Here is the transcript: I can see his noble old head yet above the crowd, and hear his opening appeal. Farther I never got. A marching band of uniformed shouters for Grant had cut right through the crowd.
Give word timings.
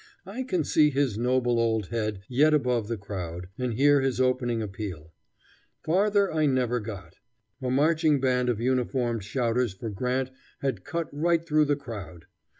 I 0.25 0.41
can 0.41 0.63
see 0.63 0.89
his 0.89 1.15
noble 1.15 1.59
old 1.59 1.89
head 1.89 2.21
yet 2.27 2.55
above 2.55 2.87
the 2.87 2.97
crowd, 2.97 3.49
and 3.59 3.75
hear 3.75 4.01
his 4.01 4.19
opening 4.19 4.59
appeal. 4.59 5.13
Farther 5.83 6.33
I 6.33 6.47
never 6.47 6.79
got. 6.79 7.17
A 7.61 7.69
marching 7.69 8.19
band 8.19 8.49
of 8.49 8.59
uniformed 8.59 9.23
shouters 9.23 9.73
for 9.75 9.91
Grant 9.91 10.31
had 10.61 10.83
cut 10.83 11.07
right 11.11 11.45
through 11.47 11.65
the 11.65 11.75
crowd. 11.75 12.25